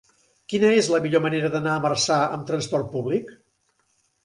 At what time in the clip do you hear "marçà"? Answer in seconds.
1.85-2.17